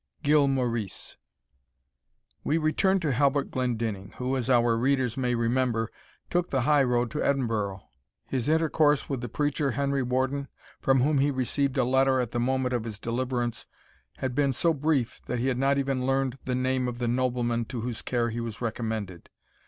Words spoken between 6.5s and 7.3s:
high road to